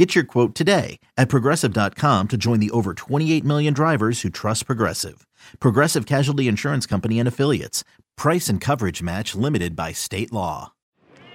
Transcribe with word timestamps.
Get 0.00 0.14
your 0.14 0.24
quote 0.24 0.54
today 0.54 0.98
at 1.18 1.28
progressive.com 1.28 2.28
to 2.28 2.38
join 2.38 2.58
the 2.58 2.70
over 2.70 2.94
28 2.94 3.44
million 3.44 3.74
drivers 3.74 4.22
who 4.22 4.30
trust 4.30 4.64
Progressive. 4.64 5.26
Progressive 5.60 6.06
Casualty 6.06 6.48
Insurance 6.48 6.86
Company 6.86 7.18
and 7.18 7.28
Affiliates. 7.28 7.84
Price 8.16 8.48
and 8.48 8.62
coverage 8.62 9.02
match 9.02 9.34
limited 9.34 9.76
by 9.76 9.92
state 9.92 10.32
law. 10.32 10.72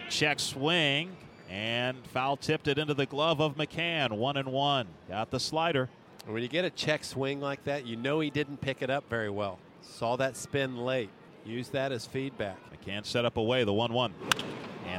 Check 0.10 0.40
swing 0.40 1.16
and 1.48 1.96
foul 2.08 2.38
tipped 2.38 2.68
it 2.68 2.80
into 2.80 2.96
the 2.96 3.06
glove 3.06 3.40
of 3.40 3.56
McCann. 3.56 4.14
One 4.14 4.36
and 4.36 4.52
one. 4.52 4.88
Got 5.10 5.30
the 5.30 5.40
slider. 5.40 5.88
When 6.26 6.42
you 6.42 6.48
get 6.48 6.66
a 6.66 6.72
check 6.72 7.04
swing 7.04 7.40
like 7.40 7.64
that, 7.66 7.86
you 7.86 7.96
know 7.96 8.20
he 8.20 8.32
didn't 8.32 8.62
pick 8.62 8.82
it 8.82 8.90
up 8.90 9.08
very 9.12 9.30
well. 9.30 9.60
Saw 9.84 10.16
that 10.16 10.36
spin 10.36 10.76
late. 10.76 11.12
Use 11.46 11.70
that 11.70 11.92
as 11.92 12.08
feedback. 12.08 12.58
McCann 12.74 13.06
set 13.06 13.26
up 13.26 13.38
away 13.38 13.64
the 13.64 13.74
1 13.74 13.94
1. 13.94 14.14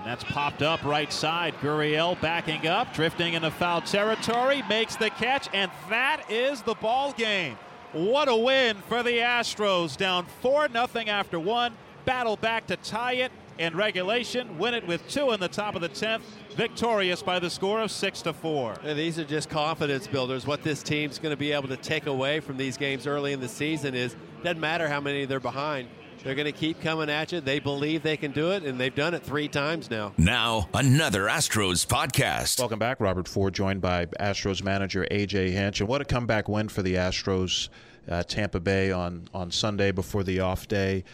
That's 0.07 0.23
popped 0.23 0.63
up 0.63 0.85
right 0.85 1.13
side. 1.13 1.53
Gurriel 1.61 2.19
backing 2.21 2.69
up, 2.69 2.95
drifting 2.95 3.35
into 3.35 3.51
foul 3.51 3.81
territory, 3.81 4.63
makes 4.69 4.95
the 4.95 5.11
catch, 5.11 5.49
and 5.53 5.69
that 5.91 6.31
is 6.31 6.63
the 6.63 6.77
ball 6.77 7.11
game. 7.11 7.59
What 7.93 8.29
a 8.29 8.37
win 8.37 8.77
for 8.89 9.03
the 9.03 9.19
Astros. 9.19 9.97
Down 9.97 10.25
4 10.43 10.69
0 10.69 10.87
after 11.09 11.41
one. 11.41 11.73
Battle 12.05 12.37
back 12.37 12.69
to 12.69 12.77
tie 12.77 13.15
it 13.15 13.33
in 13.59 13.77
regulation. 13.77 14.57
Win 14.59 14.75
it 14.75 14.87
with 14.87 15.09
two 15.09 15.33
in 15.33 15.41
the 15.41 15.49
top 15.49 15.75
of 15.75 15.81
the 15.81 15.89
10th. 15.89 16.21
Victorious 16.55 17.21
by 17.21 17.41
the 17.41 17.51
score 17.51 17.81
of 17.81 17.91
6 17.91 18.23
to 18.23 18.33
4. 18.33 18.77
And 18.85 18.97
these 18.97 19.19
are 19.19 19.25
just 19.25 19.51
confidence 19.51 20.07
builders. 20.07 20.47
What 20.47 20.63
this 20.63 20.85
team's 20.85 21.19
going 21.19 21.33
to 21.33 21.37
be 21.37 21.51
able 21.51 21.67
to 21.67 21.77
take 21.77 22.07
away 22.07 22.39
from 22.39 22.57
these 22.57 22.77
games 22.77 23.09
early 23.09 23.33
in 23.33 23.41
the 23.41 23.49
season 23.49 23.97
is 23.97 24.15
doesn't 24.45 24.61
matter 24.61 24.87
how 24.87 25.01
many 25.01 25.25
they're 25.25 25.41
behind. 25.41 25.89
They're 26.23 26.35
going 26.35 26.47
to 26.47 26.53
keep 26.53 26.81
coming 26.81 27.09
at 27.09 27.31
you. 27.33 27.41
They 27.41 27.61
believe 27.61 28.03
they 28.03 28.17
can 28.17 28.33
do 28.33 28.51
it, 28.53 28.65
and 28.65 28.81
they've 28.81 28.95
done 28.95 29.15
it 29.15 29.23
three 29.23 29.49
times 29.49 29.91
now. 29.91 30.13
Now, 30.17 30.69
another 30.75 31.23
Astros 31.25 31.87
podcast. 31.87 32.59
Welcome 32.59 32.79
back. 32.79 33.01
Robert 33.01 33.29
Ford 33.29 33.55
joined 33.55 33.81
by 33.81 34.07
Astros 34.07 34.63
manager 34.63 35.07
A.J. 35.11 35.51
Hinch. 35.53 35.81
And 35.81 35.89
what 35.89 36.01
a 36.01 36.05
comeback 36.05 36.49
win 36.49 36.69
for 36.69 36.83
the 36.83 36.95
Astros, 36.95 37.69
uh, 38.09 38.23
Tampa 38.25 38.59
Bay 38.59 38.91
on, 38.91 39.29
on 39.33 39.51
Sunday 39.51 39.93
before 39.93 40.25
the 40.25 40.41
off 40.41 40.67
day. 40.67 41.05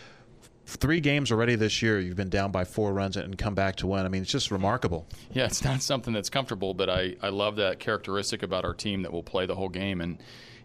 Three 0.64 1.00
games 1.00 1.30
already 1.30 1.56
this 1.56 1.82
year, 1.82 1.98
you've 2.00 2.16
been 2.16 2.30
down 2.30 2.50
by 2.52 2.64
four 2.64 2.92
runs 2.94 3.16
and 3.16 3.36
come 3.36 3.54
back 3.54 3.76
to 3.76 3.86
win. 3.86 4.06
I 4.06 4.08
mean, 4.08 4.22
it's 4.22 4.30
just 4.30 4.50
remarkable. 4.50 5.06
Yeah, 5.32 5.44
it's 5.44 5.64
not 5.64 5.82
something 5.82 6.14
that's 6.14 6.30
comfortable, 6.30 6.72
but 6.72 6.88
I, 6.88 7.16
I 7.20 7.28
love 7.28 7.56
that 7.56 7.80
characteristic 7.80 8.42
about 8.42 8.64
our 8.64 8.72
team 8.72 9.02
that 9.02 9.12
will 9.12 9.24
play 9.24 9.44
the 9.44 9.56
whole 9.56 9.68
game. 9.68 10.00
And 10.00 10.18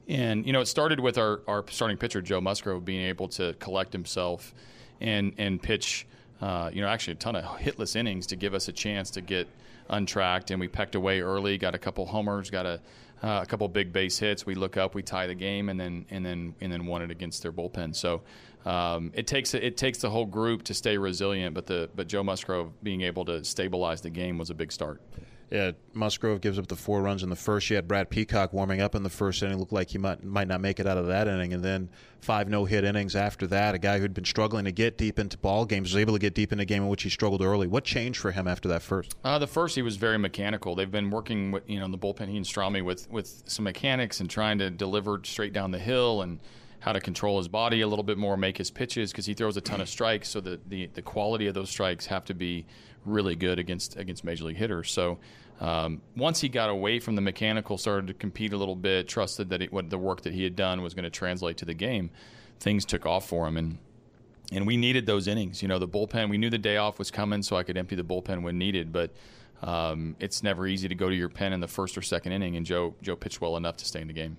and 0.07 0.45
you 0.45 0.53
know, 0.53 0.61
it 0.61 0.67
started 0.67 0.99
with 0.99 1.17
our, 1.17 1.41
our 1.47 1.65
starting 1.69 1.97
pitcher 1.97 2.21
Joe 2.21 2.41
Musgrove 2.41 2.85
being 2.85 3.05
able 3.05 3.27
to 3.29 3.53
collect 3.59 3.93
himself 3.93 4.53
and 5.01 5.33
and 5.37 5.61
pitch, 5.61 6.07
uh, 6.41 6.69
you 6.73 6.81
know, 6.81 6.87
actually 6.87 7.13
a 7.13 7.17
ton 7.17 7.35
of 7.35 7.43
hitless 7.43 7.95
innings 7.95 8.27
to 8.27 8.35
give 8.35 8.53
us 8.53 8.67
a 8.67 8.73
chance 8.73 9.11
to 9.11 9.21
get 9.21 9.47
untracked. 9.89 10.51
And 10.51 10.59
we 10.59 10.67
pecked 10.67 10.95
away 10.95 11.21
early, 11.21 11.57
got 11.57 11.75
a 11.75 11.77
couple 11.77 12.05
homers, 12.05 12.49
got 12.49 12.65
a 12.65 12.79
uh, 13.23 13.41
a 13.41 13.45
couple 13.45 13.67
big 13.67 13.91
base 13.91 14.19
hits. 14.19 14.45
We 14.45 14.55
look 14.55 14.77
up, 14.77 14.93
we 14.93 15.01
tie 15.01 15.27
the 15.27 15.35
game, 15.35 15.69
and 15.69 15.79
then 15.79 16.05
and 16.09 16.25
then 16.25 16.55
and 16.61 16.71
then 16.71 16.85
won 16.85 17.01
it 17.01 17.11
against 17.11 17.41
their 17.41 17.51
bullpen. 17.51 17.95
So 17.95 18.21
um, 18.65 19.11
it 19.13 19.27
takes 19.27 19.53
it 19.53 19.77
takes 19.77 19.97
the 19.99 20.09
whole 20.09 20.25
group 20.25 20.63
to 20.63 20.73
stay 20.73 20.97
resilient. 20.97 21.55
But 21.55 21.65
the 21.65 21.89
but 21.95 22.07
Joe 22.07 22.23
Musgrove 22.23 22.71
being 22.83 23.01
able 23.01 23.25
to 23.25 23.43
stabilize 23.43 24.01
the 24.01 24.09
game 24.09 24.37
was 24.37 24.49
a 24.49 24.53
big 24.53 24.71
start. 24.71 25.01
Yeah, 25.49 25.71
Musgrove 25.93 26.41
gives 26.41 26.59
up 26.59 26.67
the 26.67 26.75
four 26.75 27.01
runs 27.01 27.23
in 27.23 27.29
the 27.29 27.35
first. 27.35 27.69
You 27.69 27.77
had 27.77 27.87
Brad 27.87 28.09
Peacock 28.09 28.51
warming 28.51 28.81
up 28.81 28.95
in 28.95 29.03
the 29.03 29.09
first 29.09 29.41
inning. 29.41 29.57
Looked 29.57 29.71
like 29.71 29.89
he 29.89 29.97
might 29.97 30.21
might 30.21 30.47
not 30.47 30.59
make 30.59 30.79
it 30.79 30.85
out 30.85 30.97
of 30.97 31.07
that 31.07 31.29
inning, 31.29 31.53
and 31.53 31.63
then 31.63 31.89
five 32.19 32.49
no 32.49 32.65
hit 32.65 32.83
innings 32.83 33.15
after 33.15 33.47
that. 33.47 33.73
A 33.73 33.77
guy 33.77 33.99
who'd 33.99 34.13
been 34.13 34.25
struggling 34.25 34.65
to 34.65 34.73
get 34.73 34.97
deep 34.97 35.17
into 35.17 35.37
ball 35.37 35.65
games 35.65 35.93
was 35.93 36.01
able 36.01 36.13
to 36.13 36.19
get 36.19 36.33
deep 36.33 36.51
in 36.51 36.59
a 36.59 36.65
game 36.65 36.83
in 36.83 36.89
which 36.89 37.03
he 37.03 37.09
struggled 37.09 37.41
early. 37.41 37.65
What 37.65 37.85
changed 37.85 38.19
for 38.19 38.31
him 38.31 38.45
after 38.45 38.67
that 38.67 38.81
first? 38.81 39.15
Uh, 39.23 39.39
the 39.39 39.47
first, 39.47 39.75
he 39.75 39.81
was 39.81 39.95
very 39.95 40.17
mechanical. 40.17 40.75
They've 40.75 40.91
been 40.91 41.09
working 41.09 41.51
with 41.51 41.69
you 41.69 41.79
know 41.79 41.85
in 41.85 41.91
the 41.91 41.97
bullpen, 41.97 42.27
he 42.27 42.35
and 42.35 42.45
Strami 42.45 42.83
with 42.83 43.09
with 43.09 43.43
some 43.45 43.63
mechanics 43.63 44.19
and 44.19 44.29
trying 44.29 44.57
to 44.57 44.69
deliver 44.69 45.21
straight 45.23 45.53
down 45.53 45.71
the 45.71 45.79
hill 45.79 46.23
and 46.23 46.39
how 46.79 46.93
to 46.93 46.99
control 46.99 47.37
his 47.37 47.47
body 47.47 47.81
a 47.81 47.87
little 47.87 48.03
bit 48.03 48.17
more, 48.17 48.37
make 48.37 48.57
his 48.57 48.71
pitches 48.71 49.11
because 49.11 49.25
he 49.25 49.33
throws 49.33 49.57
a 49.57 49.61
ton 49.61 49.81
of 49.81 49.89
strikes. 49.89 50.29
So 50.29 50.41
the, 50.41 50.59
the 50.67 50.87
the 50.93 51.01
quality 51.01 51.47
of 51.47 51.53
those 51.53 51.69
strikes 51.69 52.05
have 52.07 52.25
to 52.25 52.33
be 52.33 52.65
really 53.05 53.35
good 53.35 53.59
against 53.59 53.95
against 53.97 54.23
major 54.23 54.45
league 54.45 54.57
hitters. 54.57 54.91
So 54.91 55.17
um, 55.59 56.01
once 56.15 56.39
he 56.39 56.49
got 56.49 56.69
away 56.69 56.99
from 56.99 57.15
the 57.15 57.21
mechanical, 57.21 57.77
started 57.77 58.07
to 58.07 58.13
compete 58.13 58.53
a 58.53 58.57
little 58.57 58.75
bit, 58.75 59.07
trusted 59.07 59.49
that 59.49 59.61
it, 59.63 59.73
what 59.73 59.89
the 59.89 59.97
work 59.97 60.21
that 60.21 60.33
he 60.33 60.43
had 60.43 60.55
done 60.55 60.81
was 60.81 60.93
going 60.93 61.03
to 61.03 61.09
translate 61.09 61.57
to 61.57 61.65
the 61.65 61.73
game, 61.73 62.11
things 62.59 62.85
took 62.85 63.05
off 63.05 63.27
for 63.27 63.47
him, 63.47 63.57
and 63.57 63.77
and 64.51 64.67
we 64.67 64.77
needed 64.77 65.05
those 65.05 65.27
innings. 65.27 65.61
You 65.61 65.67
know, 65.67 65.79
the 65.79 65.87
bullpen. 65.87 66.29
We 66.29 66.37
knew 66.37 66.49
the 66.49 66.57
day 66.57 66.77
off 66.77 66.99
was 66.99 67.09
coming, 67.09 67.41
so 67.41 67.55
I 67.55 67.63
could 67.63 67.77
empty 67.77 67.95
the 67.95 68.03
bullpen 68.03 68.43
when 68.43 68.57
needed, 68.57 68.91
but. 68.91 69.11
Um, 69.59 70.15
it's 70.19 70.43
never 70.43 70.67
easy 70.67 70.87
to 70.87 70.93
go 70.93 71.09
to 71.09 71.15
your 71.15 71.29
pen 71.29 71.51
in 71.51 71.59
the 71.59 71.67
first 71.67 71.97
or 71.97 72.03
second 72.03 72.31
inning, 72.31 72.57
and 72.57 72.63
Joe 72.63 72.93
Joe 73.01 73.15
pitched 73.15 73.41
well 73.41 73.57
enough 73.57 73.75
to 73.77 73.85
stay 73.85 73.99
in 73.99 74.07
the 74.07 74.13
game. 74.13 74.37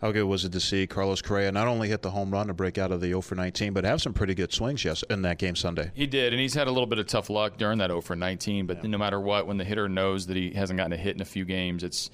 How 0.00 0.12
good 0.12 0.24
was 0.24 0.44
it 0.44 0.52
to 0.52 0.60
see 0.60 0.86
Carlos 0.86 1.20
Correa 1.20 1.50
not 1.50 1.66
only 1.66 1.88
hit 1.88 2.02
the 2.02 2.10
home 2.12 2.30
run 2.30 2.46
to 2.46 2.54
break 2.54 2.78
out 2.78 2.92
of 2.92 3.00
the 3.00 3.08
0 3.08 3.20
for 3.20 3.34
19, 3.34 3.72
but 3.72 3.84
have 3.84 4.00
some 4.00 4.12
pretty 4.12 4.32
good 4.32 4.52
swings 4.52 4.84
yes 4.84 5.02
in 5.10 5.22
that 5.22 5.38
game 5.38 5.56
Sunday? 5.56 5.90
He 5.92 6.06
did, 6.06 6.32
and 6.32 6.40
he's 6.40 6.54
had 6.54 6.68
a 6.68 6.70
little 6.70 6.86
bit 6.86 7.00
of 7.00 7.08
tough 7.08 7.28
luck 7.28 7.58
during 7.58 7.78
that 7.78 7.90
0 7.90 8.00
for 8.02 8.14
19. 8.14 8.66
But 8.66 8.84
yeah. 8.84 8.90
no 8.90 8.98
matter 8.98 9.20
what, 9.20 9.48
when 9.48 9.56
the 9.56 9.64
hitter 9.64 9.88
knows 9.88 10.26
that 10.28 10.36
he 10.36 10.52
hasn't 10.52 10.76
gotten 10.76 10.92
a 10.92 10.96
hit 10.96 11.16
in 11.16 11.20
a 11.20 11.24
few 11.24 11.44
games, 11.44 11.82
it's 11.82 12.10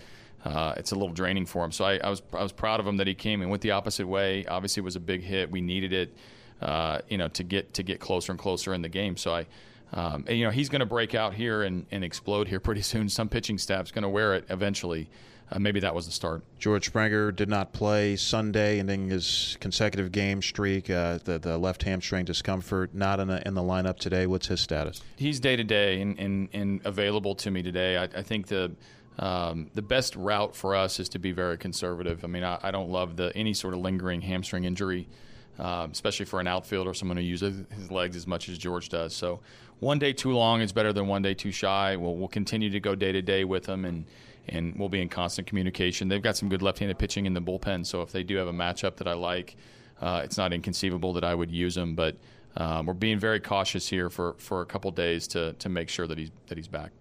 uh, 0.47 0.75
it's 0.79 0.93
a 0.93 0.95
little 0.95 1.13
draining 1.13 1.45
for 1.45 1.63
him. 1.63 1.73
So 1.73 1.85
I, 1.85 1.99
I, 1.99 2.09
was 2.09 2.23
I 2.33 2.43
was 2.43 2.53
proud 2.53 2.81
of 2.81 2.87
him 2.87 2.97
that 2.99 3.07
he 3.07 3.15
came 3.15 3.43
and 3.43 3.51
went 3.51 3.63
the 3.63 3.73
opposite 3.73 4.07
way. 4.07 4.47
Obviously, 4.47 4.81
it 4.81 4.85
was 4.85 4.97
a 4.97 5.01
big 5.01 5.23
hit. 5.23 5.51
We 5.51 5.61
needed 5.61 5.93
it, 5.93 6.15
uh, 6.63 7.01
you 7.11 7.19
know, 7.19 7.29
to 7.29 7.45
get 7.45 7.75
to 7.75 7.83
get 7.83 8.01
closer 8.01 8.33
and 8.33 8.39
closer 8.39 8.73
in 8.73 8.81
the 8.83 8.89
game. 8.89 9.17
So 9.17 9.35
I. 9.35 9.47
Um, 9.93 10.25
and, 10.27 10.37
you 10.37 10.45
know 10.45 10.51
he's 10.51 10.71
going 10.71 10.81
to 10.81 10.87
break 10.87 11.15
out 11.15 11.35
here 11.35 11.63
and, 11.63 11.87
and 11.93 12.03
explode 12.03 12.49
here 12.49 12.59
pretty 12.59 12.81
soon. 12.81 13.09
Some 13.09 13.29
pitching 13.29 13.59
staff's 13.59 13.93
going 13.93 14.03
to 14.03 14.09
wear 14.09 14.35
it 14.35 14.45
eventually 14.49 15.09
uh, 15.51 15.59
maybe 15.59 15.81
that 15.81 15.95
was 15.95 16.07
the 16.07 16.13
start. 16.13 16.43
George 16.59 16.87
Springer 16.87 17.31
did 17.31 17.49
not 17.49 17.73
play 17.73 18.17
Sunday, 18.17 18.79
ending 18.79 19.09
his 19.09 19.57
consecutive 19.61 20.11
game 20.11 20.41
streak. 20.43 20.89
Uh, 20.89 21.19
the, 21.25 21.39
the 21.39 21.59
left 21.59 21.83
hamstring 21.83 22.25
discomfort, 22.25 22.95
not 22.95 23.21
in 23.21 23.29
the, 23.29 23.47
in 23.47 23.55
the 23.55 23.63
lineup 23.63 23.99
today. 23.99 24.27
What's 24.27 24.47
his 24.47 24.61
status? 24.61 25.03
He's 25.17 25.41
day 25.41 25.57
to 25.57 25.65
day 25.65 26.01
and 26.01 26.81
available 26.85 27.35
to 27.37 27.51
me 27.51 27.63
today. 27.63 27.97
I, 27.97 28.05
I 28.05 28.23
think 28.23 28.47
the 28.49 28.73
um, 29.19 29.71
the 29.75 29.83
best 29.83 30.17
route 30.17 30.57
for 30.57 30.75
us 30.75 30.99
is 30.99 31.09
to 31.11 31.19
be 31.19 31.31
very 31.31 31.57
conservative. 31.57 32.25
I 32.25 32.27
mean, 32.27 32.43
I, 32.43 32.59
I 32.63 32.71
don't 32.71 32.91
love 32.91 33.17
the 33.17 33.31
any 33.37 33.55
sort 33.55 33.75
of 33.75 33.81
lingering 33.81 34.21
hamstring 34.21 34.65
injury. 34.65 35.09
Um, 35.57 35.93
especially 35.93 36.27
for 36.27 36.41
an 36.41 36.49
outfielder, 36.49 36.95
someone 36.95 37.17
who 37.17 37.23
uses 37.23 37.65
his 37.71 37.89
legs 37.89 38.17
as 38.17 38.27
much 38.27 38.49
as 38.49 38.59
George 38.59 38.89
does. 38.89 39.15
So, 39.15 39.39
one 39.79 40.01
day 40.01 40.13
too 40.13 40.33
long 40.33 40.61
is 40.61 40.73
better 40.73 40.93
than 40.93 41.07
one 41.07 41.23
day 41.23 41.35
too 41.35 41.53
shy. 41.53 41.95
We'll, 41.95 42.17
we'll 42.17 42.27
continue 42.27 42.71
to 42.71 42.81
go 42.81 42.97
day 42.97 43.13
to 43.13 43.23
day 43.23 43.45
with 43.45 43.67
him, 43.67 43.85
and 43.85 44.05
and 44.49 44.75
we'll 44.77 44.89
be 44.89 45.01
in 45.01 45.09
constant 45.09 45.47
communication. 45.47 46.09
They've 46.09 46.23
got 46.23 46.37
some 46.37 46.49
good 46.49 46.63
left-handed 46.63 46.99
pitching 46.99 47.27
in 47.27 47.35
the 47.35 47.41
bullpen, 47.41 47.87
so 47.87 48.03
if 48.03 48.13
they 48.13 48.23
do 48.23 48.37
have 48.37 48.49
a 48.49 48.53
matchup 48.53 48.97
that 48.97 49.09
I 49.09 49.15
like, 49.15 49.57
uh, 50.01 50.23
it's 50.25 50.37
not 50.37 50.53
inconceivable 50.53 51.13
that 51.15 51.25
I 51.25 51.35
would 51.35 51.51
use 51.51 51.75
them. 51.75 51.95
But 51.95 52.17
um, 52.57 52.87
we're 52.87 52.95
being 52.95 53.19
very 53.19 53.41
cautious 53.41 53.89
here 53.89 54.11
for, 54.11 54.35
for 54.39 54.61
a 54.61 54.67
couple 54.67 54.91
days 54.91 55.27
to 55.29 55.55
to 55.55 55.69
make 55.69 55.89
sure 55.89 56.07
that 56.07 56.19
he's 56.19 56.31
that 56.47 56.59
he's 56.59 56.69
back. 56.69 56.93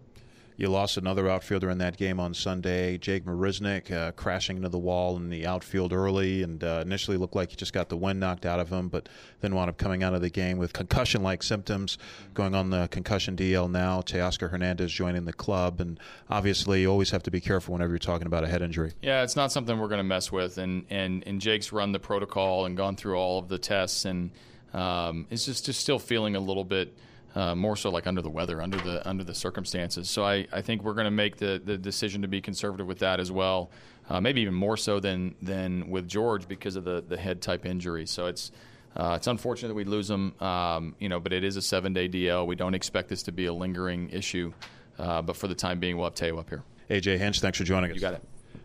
You 0.55 0.69
lost 0.69 0.97
another 0.97 1.27
outfielder 1.29 1.69
in 1.69 1.79
that 1.79 1.97
game 1.97 2.19
on 2.19 2.33
Sunday, 2.33 2.97
Jake 2.97 3.25
Marisnick, 3.25 3.91
uh, 3.91 4.11
crashing 4.11 4.57
into 4.57 4.69
the 4.69 4.77
wall 4.77 5.17
in 5.17 5.29
the 5.29 5.47
outfield 5.47 5.93
early, 5.93 6.43
and 6.43 6.63
uh, 6.63 6.81
initially 6.85 7.17
looked 7.17 7.35
like 7.35 7.49
he 7.49 7.55
just 7.55 7.73
got 7.73 7.89
the 7.89 7.97
wind 7.97 8.19
knocked 8.19 8.45
out 8.45 8.59
of 8.59 8.69
him, 8.69 8.87
but 8.87 9.09
then 9.41 9.55
wound 9.55 9.69
up 9.69 9.77
coming 9.77 10.03
out 10.03 10.13
of 10.13 10.21
the 10.21 10.29
game 10.29 10.57
with 10.57 10.73
concussion-like 10.73 11.41
symptoms, 11.41 11.97
going 12.33 12.53
on 12.53 12.69
the 12.69 12.87
concussion 12.89 13.35
DL 13.35 13.69
now. 13.69 14.01
Teoscar 14.01 14.49
Hernandez 14.49 14.91
joining 14.91 15.25
the 15.25 15.33
club, 15.33 15.81
and 15.81 15.99
obviously 16.29 16.81
you 16.81 16.91
always 16.91 17.09
have 17.11 17.23
to 17.23 17.31
be 17.31 17.41
careful 17.41 17.73
whenever 17.73 17.91
you're 17.91 17.99
talking 17.99 18.27
about 18.27 18.43
a 18.43 18.47
head 18.47 18.61
injury. 18.61 18.93
Yeah, 19.01 19.23
it's 19.23 19.35
not 19.35 19.51
something 19.51 19.79
we're 19.79 19.87
going 19.87 19.97
to 19.99 20.03
mess 20.03 20.31
with, 20.31 20.57
and, 20.57 20.85
and 20.89 21.23
and 21.25 21.41
Jake's 21.41 21.71
run 21.71 21.91
the 21.91 21.99
protocol 21.99 22.65
and 22.65 22.77
gone 22.77 22.95
through 22.95 23.15
all 23.15 23.39
of 23.39 23.47
the 23.47 23.57
tests, 23.57 24.05
and 24.05 24.31
um, 24.73 25.27
it's 25.29 25.45
just 25.45 25.65
just 25.65 25.79
still 25.79 25.99
feeling 25.99 26.35
a 26.35 26.39
little 26.39 26.63
bit 26.63 26.95
uh, 27.35 27.55
more 27.55 27.75
so 27.75 27.89
like 27.89 28.07
under 28.07 28.21
the 28.21 28.29
weather, 28.29 28.61
under 28.61 28.77
the 28.77 29.07
under 29.07 29.23
the 29.23 29.33
circumstances. 29.33 30.09
So 30.09 30.23
I, 30.23 30.47
I 30.51 30.61
think 30.61 30.83
we're 30.83 30.93
going 30.93 31.05
to 31.05 31.11
make 31.11 31.37
the, 31.37 31.61
the 31.63 31.77
decision 31.77 32.21
to 32.21 32.27
be 32.27 32.41
conservative 32.41 32.87
with 32.87 32.99
that 32.99 33.19
as 33.19 33.31
well. 33.31 33.71
Uh, 34.09 34.19
maybe 34.19 34.41
even 34.41 34.53
more 34.53 34.77
so 34.77 34.99
than 34.99 35.35
than 35.41 35.89
with 35.89 36.07
George 36.07 36.47
because 36.47 36.75
of 36.75 36.83
the 36.83 37.03
the 37.07 37.17
head 37.17 37.41
type 37.41 37.65
injury. 37.65 38.05
So 38.05 38.27
it's 38.27 38.51
uh, 38.95 39.13
it's 39.17 39.27
unfortunate 39.27 39.69
that 39.69 39.73
we 39.73 39.85
lose 39.85 40.09
him, 40.09 40.39
um, 40.39 40.95
you 40.99 41.09
know, 41.09 41.19
but 41.19 41.33
it 41.33 41.43
is 41.43 41.57
a 41.57 41.61
seven 41.61 41.93
day 41.93 42.07
DL. 42.07 42.45
We 42.45 42.55
don't 42.55 42.75
expect 42.75 43.09
this 43.09 43.23
to 43.23 43.31
be 43.31 43.45
a 43.45 43.53
lingering 43.53 44.09
issue, 44.11 44.53
uh, 44.99 45.21
but 45.21 45.35
for 45.35 45.47
the 45.47 45.55
time 45.55 45.79
being, 45.79 45.97
we'll 45.97 46.05
have 46.05 46.15
Teo 46.15 46.37
up 46.37 46.49
here. 46.49 46.63
AJ 46.89 47.17
Hinch, 47.17 47.39
thanks 47.39 47.57
for 47.57 47.63
joining 47.63 47.89
us. 47.89 47.95
You 47.95 48.01
got 48.01 48.13
it. 48.13 48.23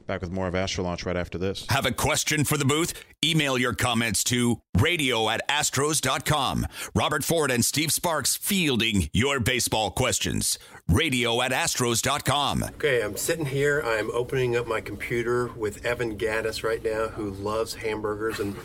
Back 0.08 0.22
with 0.22 0.32
more 0.32 0.48
of 0.48 0.54
Astro 0.54 0.84
Launch 0.84 1.04
right 1.04 1.18
after 1.18 1.36
this. 1.36 1.66
Have 1.68 1.84
a 1.84 1.92
question 1.92 2.42
for 2.42 2.56
the 2.56 2.64
booth? 2.64 2.94
Email 3.22 3.58
your 3.58 3.74
comments 3.74 4.24
to 4.24 4.62
radio 4.78 5.28
at 5.28 5.46
astros.com. 5.50 6.66
Robert 6.94 7.22
Ford 7.22 7.50
and 7.50 7.62
Steve 7.62 7.92
Sparks 7.92 8.34
fielding 8.34 9.10
your 9.12 9.38
baseball 9.38 9.90
questions. 9.90 10.58
Radio 10.88 11.42
at 11.42 11.52
astros.com. 11.52 12.62
Okay, 12.76 13.02
I'm 13.02 13.18
sitting 13.18 13.44
here. 13.44 13.82
I'm 13.84 14.10
opening 14.12 14.56
up 14.56 14.66
my 14.66 14.80
computer 14.80 15.48
with 15.48 15.84
Evan 15.84 16.16
Gattis 16.16 16.64
right 16.64 16.82
now, 16.82 17.08
who 17.08 17.32
loves 17.32 17.74
hamburgers. 17.74 18.40
And 18.40 18.56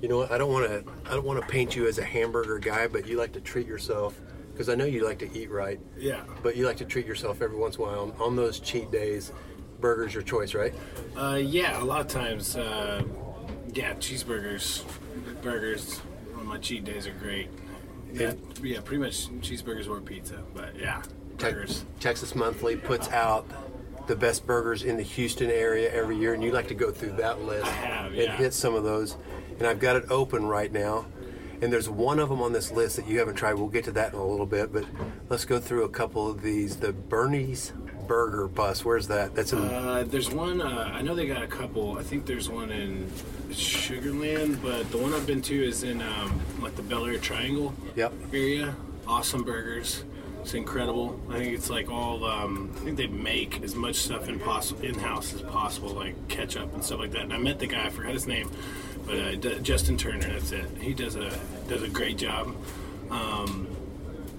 you 0.00 0.08
know 0.08 0.16
what? 0.16 0.32
I 0.32 0.38
don't 0.38 0.50
want 0.50 0.66
to. 0.66 0.82
I 1.04 1.10
don't 1.10 1.26
want 1.26 1.42
to 1.42 1.46
paint 1.46 1.76
you 1.76 1.86
as 1.86 1.98
a 1.98 2.04
hamburger 2.04 2.58
guy, 2.58 2.86
but 2.86 3.06
you 3.06 3.18
like 3.18 3.32
to 3.34 3.40
treat 3.42 3.66
yourself 3.66 4.18
because 4.50 4.70
I 4.70 4.74
know 4.74 4.86
you 4.86 5.04
like 5.04 5.18
to 5.18 5.30
eat 5.38 5.50
right. 5.50 5.78
Yeah. 5.98 6.22
But 6.42 6.56
you 6.56 6.64
like 6.64 6.78
to 6.78 6.86
treat 6.86 7.04
yourself 7.04 7.42
every 7.42 7.58
once 7.58 7.76
in 7.76 7.82
a 7.82 7.84
while 7.84 8.00
on, 8.00 8.12
on 8.12 8.34
those 8.34 8.60
cheat 8.60 8.90
days. 8.90 9.30
Burgers 9.80 10.14
your 10.14 10.22
choice, 10.22 10.54
right? 10.54 10.74
Uh, 11.16 11.40
yeah, 11.42 11.82
a 11.82 11.84
lot 11.84 12.00
of 12.00 12.08
times, 12.08 12.56
uh, 12.56 13.02
yeah, 13.72 13.94
cheeseburgers, 13.94 14.84
burgers 15.42 16.00
on 16.36 16.46
my 16.46 16.58
cheat 16.58 16.84
days 16.84 17.06
are 17.06 17.12
great. 17.12 17.48
Yeah, 18.12 18.32
yeah, 18.62 18.80
pretty 18.80 19.02
much 19.02 19.28
cheeseburgers 19.40 19.88
or 19.88 20.00
pizza, 20.00 20.42
but 20.54 20.76
yeah, 20.78 21.02
Te- 21.38 21.54
Texas 22.00 22.34
Monthly 22.34 22.76
puts 22.76 23.08
out 23.08 23.46
the 24.06 24.16
best 24.16 24.46
burgers 24.46 24.82
in 24.82 24.96
the 24.96 25.02
Houston 25.02 25.50
area 25.50 25.92
every 25.92 26.16
year, 26.16 26.32
and 26.32 26.42
you 26.42 26.52
like 26.52 26.68
to 26.68 26.74
go 26.74 26.90
through 26.90 27.12
that 27.12 27.42
list 27.42 27.66
have, 27.66 28.06
and 28.06 28.16
yeah. 28.16 28.36
hit 28.36 28.54
some 28.54 28.74
of 28.74 28.84
those. 28.84 29.16
And 29.58 29.66
I've 29.66 29.80
got 29.80 29.96
it 29.96 30.04
open 30.10 30.46
right 30.46 30.72
now, 30.72 31.06
and 31.60 31.72
there's 31.72 31.88
one 31.88 32.18
of 32.18 32.28
them 32.28 32.40
on 32.40 32.52
this 32.52 32.70
list 32.70 32.96
that 32.96 33.06
you 33.06 33.18
haven't 33.18 33.34
tried. 33.34 33.54
We'll 33.54 33.68
get 33.68 33.84
to 33.84 33.92
that 33.92 34.12
in 34.12 34.18
a 34.18 34.26
little 34.26 34.46
bit, 34.46 34.72
but 34.72 34.84
let's 35.28 35.44
go 35.44 35.58
through 35.58 35.84
a 35.84 35.88
couple 35.88 36.30
of 36.30 36.42
these. 36.42 36.76
The 36.76 36.92
Bernie's 36.92 37.72
Burger 38.06 38.48
Bus. 38.48 38.84
Where's 38.84 39.08
that? 39.08 39.34
That's 39.34 39.52
in. 39.52 39.58
Uh, 39.58 40.04
there's 40.06 40.30
one. 40.30 40.60
Uh, 40.60 40.90
I 40.92 41.02
know 41.02 41.14
they 41.14 41.26
got 41.26 41.42
a 41.42 41.46
couple. 41.46 41.98
I 41.98 42.02
think 42.02 42.26
there's 42.26 42.48
one 42.48 42.70
in 42.70 43.10
Sugarland, 43.50 44.62
but 44.62 44.90
the 44.90 44.98
one 44.98 45.12
I've 45.14 45.26
been 45.26 45.42
to 45.42 45.64
is 45.64 45.82
in 45.82 46.00
um, 46.02 46.40
like 46.60 46.76
the 46.76 46.82
Bellaire 46.82 47.18
Triangle 47.20 47.74
Yep. 47.96 48.12
area. 48.32 48.74
Awesome 49.06 49.42
burgers. 49.44 50.04
It's 50.42 50.54
incredible. 50.54 51.20
I 51.30 51.38
think 51.38 51.54
it's 51.54 51.70
like 51.70 51.90
all. 51.90 52.24
Um, 52.24 52.72
I 52.76 52.80
think 52.84 52.96
they 52.96 53.08
make 53.08 53.62
as 53.62 53.74
much 53.74 53.96
stuff 53.96 54.28
in 54.28 54.38
possible 54.38 54.82
in 54.84 54.94
house 54.94 55.34
as 55.34 55.42
possible, 55.42 55.90
like 55.90 56.28
ketchup 56.28 56.72
and 56.74 56.84
stuff 56.84 57.00
like 57.00 57.10
that. 57.12 57.22
And 57.22 57.32
I 57.32 57.38
met 57.38 57.58
the 57.58 57.66
guy. 57.66 57.86
I 57.86 57.90
forgot 57.90 58.12
his 58.12 58.26
name, 58.28 58.50
but 59.06 59.16
uh, 59.18 59.34
D- 59.34 59.58
Justin 59.62 59.96
Turner. 59.96 60.28
That's 60.32 60.52
it. 60.52 60.66
He 60.80 60.94
does 60.94 61.16
a 61.16 61.36
does 61.68 61.82
a 61.82 61.88
great 61.88 62.16
job. 62.18 62.54
Um, 63.10 63.66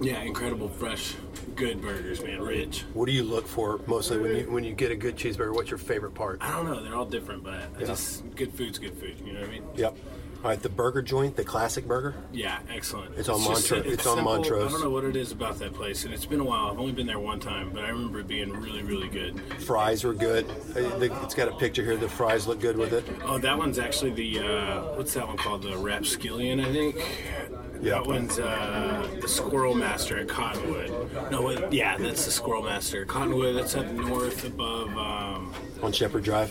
yeah, 0.00 0.20
incredible, 0.22 0.68
fresh, 0.68 1.14
good 1.58 1.82
burgers, 1.82 2.22
man. 2.22 2.40
Rich. 2.40 2.84
What 2.94 3.06
do 3.06 3.12
you 3.12 3.24
look 3.24 3.46
for 3.46 3.80
mostly 3.86 4.18
when 4.18 4.36
you 4.36 4.50
when 4.50 4.64
you 4.64 4.74
get 4.74 4.90
a 4.90 4.96
good 4.96 5.16
cheeseburger? 5.16 5.52
What's 5.54 5.70
your 5.70 5.78
favorite 5.78 6.14
part? 6.14 6.38
I 6.40 6.52
don't 6.52 6.64
know. 6.66 6.82
They're 6.82 6.94
all 6.94 7.04
different, 7.04 7.42
but 7.44 7.54
I 7.76 7.80
just 7.84 8.34
good 8.36 8.54
food's 8.54 8.78
good 8.78 8.94
food. 8.94 9.16
You 9.24 9.32
know 9.34 9.40
what 9.40 9.48
I 9.48 9.52
mean? 9.52 9.64
Yep. 9.76 9.96
All 10.44 10.50
right, 10.50 10.62
the 10.62 10.68
burger 10.68 11.02
joint, 11.02 11.34
the 11.34 11.42
classic 11.42 11.84
burger. 11.88 12.14
Yeah, 12.32 12.60
excellent. 12.72 13.12
It's 13.18 13.28
on 13.28 13.38
just- 13.42 13.68
Montrose- 13.72 13.92
it's 13.92 14.06
on. 14.06 14.22
Montrose. 14.22 14.68
I 14.68 14.70
don't 14.70 14.82
know 14.82 14.90
what 14.90 15.02
it 15.02 15.16
is 15.16 15.32
about 15.32 15.58
that 15.58 15.74
place, 15.74 16.04
and 16.04 16.14
it's 16.14 16.26
been 16.26 16.38
a 16.38 16.44
while. 16.44 16.70
I've 16.70 16.78
only 16.78 16.92
been 16.92 17.08
there 17.08 17.18
one 17.18 17.40
time, 17.40 17.70
but 17.74 17.82
I 17.84 17.88
remember 17.88 18.20
it 18.20 18.28
being 18.28 18.52
really, 18.52 18.82
really 18.84 19.08
good. 19.08 19.40
Fries 19.58 20.04
were 20.04 20.14
good. 20.14 20.46
It's 20.76 21.34
got 21.34 21.48
a 21.48 21.56
picture 21.56 21.82
here. 21.82 21.96
The 21.96 22.08
fries 22.08 22.46
look 22.46 22.60
good 22.60 22.76
with 22.76 22.92
it. 22.92 23.04
Oh, 23.24 23.38
that 23.38 23.58
one's 23.58 23.80
actually 23.80 24.12
the 24.12 24.38
uh, 24.38 24.82
what's 24.94 25.12
that 25.14 25.26
one 25.26 25.38
called? 25.38 25.62
The 25.62 25.70
Rapskillion, 25.70 26.64
I 26.64 26.72
think. 26.72 27.57
Yeah. 27.80 27.94
That 27.94 28.06
one's 28.06 28.38
uh, 28.38 29.08
the 29.20 29.28
Squirrel 29.28 29.74
Master 29.74 30.18
at 30.18 30.28
Cottonwood. 30.28 31.30
No, 31.30 31.42
wait, 31.42 31.72
yeah, 31.72 31.96
that's 31.96 32.24
the 32.24 32.30
Squirrel 32.30 32.62
Master. 32.62 33.04
Cottonwood, 33.04 33.56
that's 33.56 33.74
up 33.76 33.86
north 33.86 34.44
above. 34.44 34.88
Um, 34.96 35.52
on 35.82 35.92
Shepherd 35.92 36.24
Drive. 36.24 36.50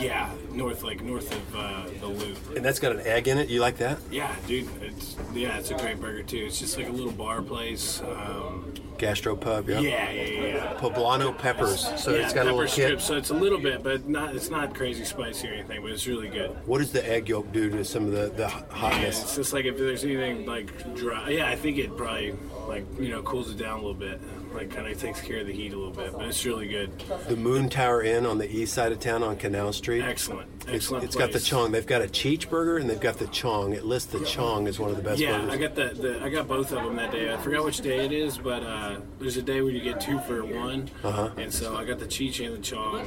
yeah, 0.00 0.28
north 0.52 0.82
like 0.82 1.02
north 1.02 1.32
of 1.32 1.56
uh, 1.56 1.86
the 2.00 2.06
Loop. 2.06 2.56
And 2.56 2.64
that's 2.64 2.78
got 2.80 2.92
an 2.92 3.00
egg 3.06 3.28
in 3.28 3.38
it. 3.38 3.48
You 3.48 3.60
like 3.60 3.76
that? 3.78 3.98
Yeah, 4.10 4.34
dude, 4.46 4.68
it's 4.82 5.16
yeah, 5.32 5.56
it's 5.58 5.70
a 5.70 5.74
great 5.76 6.00
burger 6.00 6.22
too. 6.22 6.44
It's 6.46 6.58
just 6.58 6.76
like 6.76 6.88
a 6.88 6.92
little 6.92 7.12
bar 7.12 7.40
place. 7.42 8.00
Um, 8.02 8.53
Gastropub, 8.98 9.68
yeah. 9.68 9.80
yeah, 9.80 10.10
yeah, 10.10 10.46
yeah. 10.46 10.74
Poblano 10.78 11.36
peppers. 11.36 11.88
So 12.00 12.12
yeah, 12.14 12.24
it's 12.24 12.32
got 12.32 12.46
a 12.46 12.52
little 12.52 12.68
strip, 12.68 13.00
so 13.00 13.16
it's 13.16 13.30
a 13.30 13.34
little 13.34 13.58
bit, 13.58 13.82
but 13.82 14.08
not 14.08 14.34
it's 14.34 14.50
not 14.50 14.74
crazy 14.74 15.04
spicy 15.04 15.48
or 15.48 15.52
anything, 15.52 15.82
but 15.82 15.90
it's 15.90 16.06
really 16.06 16.28
good. 16.28 16.50
What 16.66 16.78
does 16.78 16.92
the 16.92 17.06
egg 17.08 17.28
yolk 17.28 17.52
do 17.52 17.70
to 17.70 17.84
some 17.84 18.06
of 18.06 18.12
the, 18.12 18.30
the 18.30 18.42
Yeah, 18.48 18.62
hotness? 18.70 19.22
it's 19.22 19.36
just 19.36 19.52
like 19.52 19.64
if 19.64 19.76
there's 19.76 20.04
anything 20.04 20.46
like 20.46 20.94
dry. 20.94 21.30
Yeah, 21.30 21.48
I 21.48 21.56
think 21.56 21.78
it 21.78 21.96
probably 21.96 22.34
like 22.68 22.84
you 22.98 23.08
know 23.10 23.22
cools 23.22 23.50
it 23.50 23.58
down 23.58 23.74
a 23.74 23.82
little 23.82 23.94
bit, 23.94 24.20
like 24.54 24.70
kind 24.70 24.86
of 24.86 24.98
takes 25.00 25.20
care 25.20 25.40
of 25.40 25.46
the 25.46 25.52
heat 25.52 25.72
a 25.72 25.76
little 25.76 25.92
bit, 25.92 26.12
but 26.12 26.26
it's 26.26 26.44
really 26.44 26.68
good. 26.68 26.90
The 27.28 27.36
Moon 27.36 27.68
Tower 27.68 28.02
Inn 28.02 28.24
on 28.26 28.38
the 28.38 28.50
east 28.50 28.72
side 28.74 28.92
of 28.92 29.00
town 29.00 29.22
on 29.22 29.36
Canal 29.36 29.72
Street. 29.72 30.02
Excellent, 30.02 30.48
It's, 30.62 30.68
excellent. 30.74 31.04
it's 31.04 31.16
got 31.16 31.32
the 31.32 31.40
chong. 31.40 31.72
They've 31.72 31.86
got 31.86 32.02
a 32.02 32.06
Cheech 32.06 32.48
burger 32.48 32.78
and 32.78 32.88
they've 32.88 33.00
got 33.00 33.18
the 33.18 33.26
chong. 33.28 33.72
It 33.72 33.84
lists 33.84 34.12
the 34.12 34.24
chong 34.24 34.66
as 34.68 34.78
one 34.78 34.90
of 34.90 34.96
the 34.96 35.02
best 35.02 35.20
Yeah, 35.20 35.38
burgers. 35.38 35.52
I 35.54 35.56
got 35.58 35.74
the, 35.74 35.84
the 36.02 36.22
I 36.24 36.28
got 36.28 36.46
both 36.48 36.72
of 36.72 36.82
them 36.84 36.96
that 36.96 37.10
day. 37.12 37.32
I 37.32 37.36
forgot 37.38 37.64
which 37.64 37.80
day 37.80 38.04
it 38.04 38.12
is, 38.12 38.38
but 38.38 38.62
uh, 38.62 39.00
there's 39.18 39.36
a 39.36 39.42
day 39.42 39.60
where 39.60 39.70
you 39.72 39.80
get 39.82 40.00
two 40.00 40.18
for 40.20 40.44
one, 40.44 40.88
Uh-huh. 41.02 41.30
and 41.36 41.52
so 41.52 41.76
I 41.76 41.84
got 41.84 41.98
the 41.98 42.06
cheech 42.06 42.44
and 42.44 42.54
the 42.56 42.60
chong. 42.60 43.06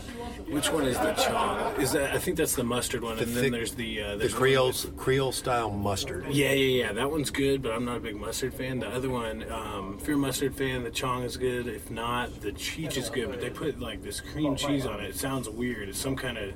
Which 0.50 0.72
one 0.72 0.86
is 0.86 0.98
the 0.98 1.14
chong? 1.14 1.80
Is 1.82 1.92
that 1.94 2.14
I 2.14 2.18
think 2.18 2.38
that's 2.38 2.56
the 2.56 2.64
mustard 2.64 3.04
one, 3.04 3.18
and 3.20 3.28
then 3.34 3.52
there's 3.52 3.74
the 3.74 4.02
uh, 4.02 4.12
the 4.14 4.18
there's 4.18 4.34
Creole 4.34 4.74
Creole 4.98 5.32
style 5.32 5.70
mustard. 5.70 6.26
Yeah, 6.30 6.52
yeah, 6.52 6.84
yeah. 6.88 6.94
That 6.94 7.12
one's 7.12 7.30
good, 7.32 7.62
but 7.62 7.72
I'm 7.72 7.86
not 7.86 7.98
a 7.98 8.00
big 8.00 8.16
mustard 8.16 8.54
fan. 8.54 8.80
The 8.80 8.88
other 8.90 9.10
one, 9.10 9.50
um, 9.52 9.98
if 10.02 10.08
you're 10.08 10.18
a 10.18 10.20
mustard 10.20 10.56
fan, 10.56 10.84
the 10.84 10.92
chong 10.92 11.24
is 11.24 11.37
good. 11.38 11.68
If 11.68 11.90
not, 11.92 12.42
the 12.42 12.52
cheese 12.52 12.98
is 12.98 13.10
good, 13.10 13.30
but 13.30 13.40
they 13.42 13.50
put 13.50 13.80
like 13.80 14.02
this 14.04 14.20
cream 14.22 14.56
cheese 14.56 14.86
on 14.86 15.00
it. 15.00 15.10
It 15.10 15.16
sounds 15.16 15.50
weird. 15.50 15.90
It's 15.90 16.00
some 16.00 16.16
kind 16.16 16.38
of 16.38 16.54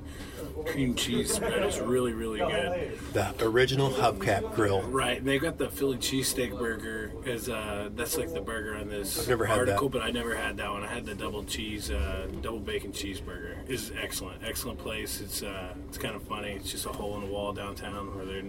cream 0.65 0.95
cheese 0.95 1.33
spread. 1.33 1.63
It's 1.63 1.79
really, 1.79 2.13
really 2.13 2.39
good. 2.39 2.99
The 3.13 3.33
original 3.41 3.89
hubcap 3.89 4.53
grill. 4.55 4.81
Right. 4.83 5.17
and 5.17 5.27
They 5.27 5.39
got 5.39 5.57
the 5.57 5.69
Philly 5.69 5.97
cheesesteak 5.97 6.57
burger 6.57 7.11
as 7.25 7.49
uh, 7.49 7.89
that's 7.95 8.17
like 8.17 8.33
the 8.33 8.41
burger 8.41 8.75
on 8.75 8.89
this 8.89 9.19
I've 9.19 9.27
never 9.29 9.45
had 9.45 9.55
that. 9.59 9.69
article, 9.69 9.89
but 9.89 10.01
I 10.01 10.11
never 10.11 10.35
had 10.35 10.57
that 10.57 10.69
one. 10.71 10.83
I 10.83 10.87
had 10.87 11.05
the 11.05 11.15
double 11.15 11.43
cheese, 11.43 11.91
uh, 11.91 12.27
double 12.41 12.59
bacon 12.59 12.91
cheeseburger. 12.91 13.57
It's 13.67 13.91
excellent, 14.01 14.41
excellent 14.43 14.79
place. 14.79 15.21
It's 15.21 15.43
uh, 15.43 15.73
it's 15.87 15.97
kind 15.97 16.15
of 16.15 16.23
funny. 16.23 16.51
It's 16.51 16.71
just 16.71 16.85
a 16.85 16.89
hole 16.89 17.15
in 17.15 17.21
the 17.25 17.31
wall 17.31 17.53
downtown. 17.53 18.15
Where 18.15 18.25
they're, 18.25 18.43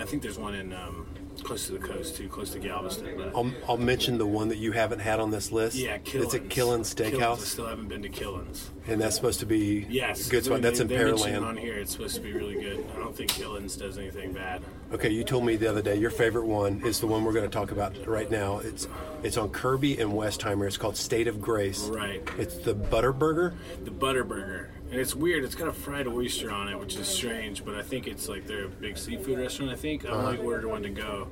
I 0.00 0.04
think 0.04 0.22
there's 0.22 0.38
one 0.38 0.54
in 0.54 0.72
um, 0.72 1.06
close 1.42 1.66
to 1.66 1.72
the 1.72 1.78
coast 1.78 2.16
too, 2.16 2.28
close 2.28 2.50
to 2.50 2.58
Galveston. 2.58 3.16
But 3.16 3.34
I'll, 3.34 3.50
I'll 3.68 3.76
mention 3.76 4.18
the 4.18 4.26
one 4.26 4.48
that 4.48 4.58
you 4.58 4.72
haven't 4.72 4.98
had 5.00 5.20
on 5.20 5.30
this 5.30 5.52
list. 5.52 5.76
yeah, 5.76 5.98
Killen's. 5.98 6.34
It's 6.34 6.44
at 6.44 6.50
Killen's 6.50 6.94
Killins. 6.94 7.06
I 7.06 7.10
Steakhouse, 7.10 7.38
still 7.38 7.66
haven't 7.66 7.88
been 7.88 8.02
to 8.02 8.08
Killen's. 8.08 8.70
and 8.86 9.00
that's 9.00 9.16
supposed 9.16 9.40
to 9.40 9.46
be 9.46 9.86
Yes, 9.88 10.28
good 10.28 10.44
spot. 10.44 10.62
That's 10.62 10.80
in 10.80 10.88
mentioned 10.88 11.44
on 11.44 11.56
here. 11.56 11.74
It's 11.74 11.92
supposed 11.92 12.14
to 12.16 12.20
be 12.20 12.32
really 12.32 12.54
good. 12.54 12.84
I 12.94 12.98
don't 12.98 13.14
think 13.16 13.30
Killen's 13.30 13.76
does 13.76 13.98
anything 13.98 14.32
bad. 14.32 14.62
Okay, 14.92 15.10
you 15.10 15.22
told 15.24 15.44
me 15.44 15.56
the 15.56 15.68
other 15.68 15.82
day 15.82 15.96
your 15.96 16.10
favorite 16.10 16.46
one 16.46 16.82
is 16.84 17.00
the 17.00 17.06
one 17.06 17.24
we're 17.24 17.32
going 17.32 17.48
to 17.48 17.50
talk 17.50 17.70
about 17.70 18.06
right 18.06 18.30
now. 18.30 18.58
It's 18.58 18.88
it's 19.22 19.36
on 19.36 19.50
Kirby 19.50 19.98
and 19.98 20.12
Westheimer. 20.12 20.66
It's 20.66 20.76
called 20.76 20.96
State 20.96 21.28
of 21.28 21.40
Grace. 21.40 21.84
Right. 21.84 22.22
It's 22.38 22.56
the 22.56 22.74
butter 22.74 23.12
burger. 23.12 23.54
the 23.84 23.90
butter 23.90 24.24
burger. 24.24 24.70
And 24.90 24.98
it's 25.00 25.14
weird. 25.14 25.44
It's 25.44 25.54
got 25.54 25.68
a 25.68 25.72
fried 25.72 26.06
oyster 26.08 26.50
on 26.50 26.68
it, 26.68 26.78
which 26.78 26.96
is 26.96 27.06
strange. 27.06 27.64
But 27.64 27.76
I 27.76 27.82
think 27.82 28.06
it's 28.08 28.28
like 28.28 28.46
they're 28.46 28.64
a 28.64 28.68
big 28.68 28.98
seafood 28.98 29.38
restaurant. 29.38 29.70
I 29.70 29.76
think 29.76 30.04
I 30.04 30.08
only 30.08 30.38
ordered 30.38 30.66
one 30.68 30.82
to 30.82 30.88
go, 30.90 31.28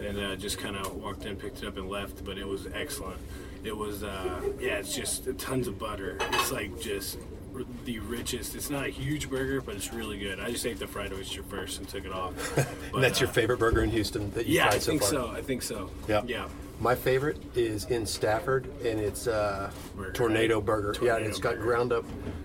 and 0.00 0.18
uh, 0.18 0.36
just 0.36 0.58
kind 0.58 0.76
of 0.76 0.94
walked 0.96 1.24
in, 1.24 1.36
picked 1.36 1.62
it 1.62 1.66
up, 1.68 1.76
and 1.76 1.88
left. 1.88 2.24
But 2.24 2.36
it 2.38 2.46
was 2.46 2.66
excellent. 2.74 3.18
It 3.62 3.76
was 3.76 4.02
uh, 4.02 4.40
yeah. 4.60 4.78
It's 4.78 4.94
just 4.94 5.28
tons 5.38 5.68
of 5.68 5.78
butter. 5.78 6.18
It's 6.32 6.50
like 6.50 6.80
just 6.80 7.18
r- 7.54 7.62
the 7.84 8.00
richest. 8.00 8.56
It's 8.56 8.70
not 8.70 8.86
a 8.86 8.90
huge 8.90 9.30
burger, 9.30 9.60
but 9.60 9.76
it's 9.76 9.92
really 9.92 10.18
good. 10.18 10.40
I 10.40 10.50
just 10.50 10.66
ate 10.66 10.78
the 10.80 10.86
fried 10.88 11.12
oyster 11.12 11.44
first 11.44 11.78
and 11.78 11.88
took 11.88 12.04
it 12.04 12.12
off. 12.12 12.34
But, 12.56 12.94
And 12.94 13.04
that's 13.04 13.20
your 13.20 13.28
uh, 13.28 13.32
favorite 13.32 13.58
burger 13.58 13.82
in 13.84 13.90
Houston 13.90 14.30
that 14.32 14.46
you've 14.46 14.56
Yeah, 14.56 14.64
tried 14.66 14.74
I 14.74 14.78
so 14.78 14.90
think 14.90 15.00
far. 15.02 15.10
so. 15.10 15.28
I 15.28 15.42
think 15.42 15.62
so. 15.62 15.90
Yeah. 16.08 16.22
Yeah. 16.26 16.48
My 16.78 16.94
favorite 16.94 17.38
is 17.56 17.86
in 17.86 18.04
Stafford, 18.04 18.66
and 18.84 19.00
it's 19.00 19.26
uh, 19.26 19.70
Burger, 19.96 20.12
Tornado? 20.12 20.60
Burger. 20.60 20.94
yeah, 21.02 21.16
and 21.16 21.24
it's 21.26 21.38
got 21.38 21.54
burger. 21.54 21.62
ground 21.64 21.92
up 21.92 22.04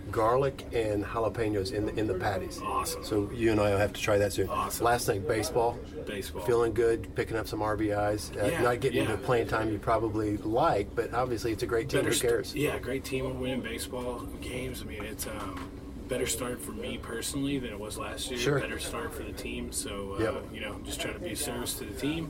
garlic 0.09 0.65
and 0.73 1.03
jalapenos 1.05 1.71
in 1.73 1.85
the 1.85 1.93
in 2.00 2.07
the 2.07 2.13
patties. 2.13 2.61
Awesome. 2.63 3.03
So 3.03 3.29
you 3.33 3.51
and 3.51 3.59
I 3.59 3.71
will 3.71 3.77
have 3.77 3.91
to 3.93 4.01
try 4.01 4.17
that 4.19 4.31
soon. 4.33 4.47
Awesome. 4.50 4.85
Last 4.85 5.05
thing, 5.05 5.21
baseball. 5.27 5.77
Baseball. 6.07 6.43
Feeling 6.45 6.73
good, 6.73 7.13
picking 7.15 7.35
up 7.35 7.47
some 7.47 7.59
RBIs. 7.59 8.35
Uh, 8.41 8.47
Yeah, 8.47 8.61
not 8.61 8.79
getting 8.79 9.03
yeah. 9.03 9.11
into 9.11 9.17
playing 9.17 9.47
time 9.47 9.69
you 9.71 9.77
probably 9.79 10.38
like, 10.38 10.93
but 10.95 11.13
obviously 11.13 11.51
it's 11.51 11.63
a 11.63 11.67
great 11.67 11.89
team. 11.89 12.00
better 12.00 12.09
Who 12.09 12.15
st- 12.15 12.31
cares? 12.31 12.55
yeah, 12.55 12.79
great 12.79 13.03
team 13.03 13.39
winning 13.39 13.61
baseball 13.61 14.19
games. 14.41 14.81
I 14.81 14.85
mean, 14.85 15.03
it's 15.03 15.27
um, 15.27 15.69
better 16.11 16.27
start 16.27 16.61
for 16.61 16.73
me 16.73 16.97
personally 17.01 17.57
than 17.57 17.71
it 17.71 17.79
was 17.79 17.97
last 17.97 18.29
year. 18.29 18.37
Sure. 18.37 18.59
Better 18.59 18.79
start 18.79 19.13
for 19.13 19.23
the 19.23 19.31
team. 19.31 19.71
So 19.71 20.17
uh, 20.19 20.23
Yep. 20.23 20.43
you 20.53 20.59
know, 20.59 20.77
just 20.83 20.99
trying 20.99 21.13
to 21.13 21.19
be 21.21 21.31
a 21.31 21.35
service 21.37 21.73
to 21.75 21.85
the 21.85 21.93
team 21.99 22.29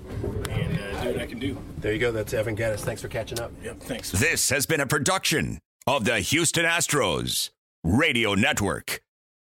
and 0.52 0.80
uh, 0.80 1.02
do 1.04 1.10
what 1.14 1.20
I 1.22 1.26
can 1.26 1.40
do. 1.40 1.58
There 1.80 1.92
you 1.92 1.98
go. 1.98 2.12
That's 2.12 2.32
Evan 2.32 2.56
Gattis. 2.56 2.82
Thanks 2.82 3.02
for 3.02 3.08
catching 3.08 3.40
up. 3.40 3.52
Yep. 3.64 3.80
Thanks. 3.82 4.12
This 4.12 4.52
has 4.52 4.68
been 4.68 4.82
a 4.82 4.86
production 4.86 5.58
of 5.88 6.06
the 6.06 6.20
Houston 6.20 6.64
Astros 6.64 7.50
Radio 7.84 8.36
Network. 8.36 9.02